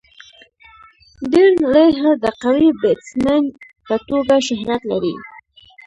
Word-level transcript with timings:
ډیرن 1.31 1.57
لیهر 1.73 2.13
د 2.23 2.25
قوي 2.43 2.69
بيټسمېن 2.81 3.43
په 3.87 3.95
توګه 4.09 4.35
شهرت 4.47 4.81
لري. 4.91 5.15